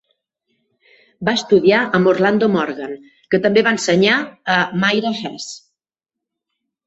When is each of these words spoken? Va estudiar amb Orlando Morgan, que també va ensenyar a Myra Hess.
Va 1.27 1.33
estudiar 1.39 1.81
amb 1.97 2.09
Orlando 2.11 2.47
Morgan, 2.55 2.95
que 3.35 3.41
també 3.45 3.63
va 3.67 3.73
ensenyar 3.77 4.15
a 4.53 4.55
Myra 4.85 5.11
Hess. 5.21 5.47